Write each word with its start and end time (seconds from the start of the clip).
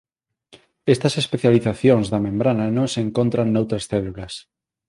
Estas 0.93 1.13
especializacións 1.23 2.05
da 2.13 2.23
membrana 2.27 2.65
non 2.77 2.87
se 2.93 2.99
encontran 3.07 3.47
noutras 3.49 3.83
células. 3.91 4.33